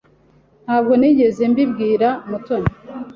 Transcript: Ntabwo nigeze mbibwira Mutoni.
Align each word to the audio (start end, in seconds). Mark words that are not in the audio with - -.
Ntabwo 0.65 0.91
nigeze 0.99 1.41
mbibwira 1.51 2.09
Mutoni. 2.29 2.71